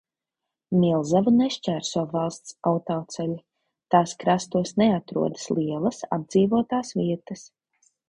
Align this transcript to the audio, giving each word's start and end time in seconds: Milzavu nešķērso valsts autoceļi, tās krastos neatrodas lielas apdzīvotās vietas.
Milzavu 0.83 1.33
nešķērso 1.41 2.03
valsts 2.15 2.57
autoceļi, 2.71 3.37
tās 3.97 4.17
krastos 4.25 4.75
neatrodas 4.83 5.49
lielas 5.61 6.05
apdzīvotās 6.19 6.95
vietas. 7.03 7.51